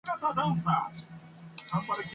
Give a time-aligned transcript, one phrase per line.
[0.03, 2.09] The western end is private land with no public access.